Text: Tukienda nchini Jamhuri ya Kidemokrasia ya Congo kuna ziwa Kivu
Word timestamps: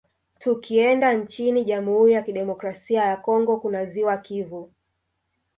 Tukienda 0.39 1.13
nchini 1.13 1.63
Jamhuri 1.65 2.13
ya 2.13 2.21
Kidemokrasia 2.21 3.01
ya 3.05 3.17
Congo 3.17 3.57
kuna 3.57 3.85
ziwa 3.85 4.17
Kivu 4.17 4.73